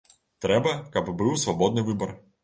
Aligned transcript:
Трэба, 0.45 0.71
каб 0.95 1.11
быў 1.19 1.35
свабодны 1.41 1.83
выбар. 1.91 2.15